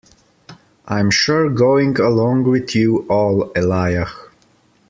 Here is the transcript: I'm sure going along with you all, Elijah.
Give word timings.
I'm 0.87 1.11
sure 1.11 1.47
going 1.51 1.99
along 1.99 2.45
with 2.45 2.73
you 2.73 3.05
all, 3.07 3.51
Elijah. 3.55 4.11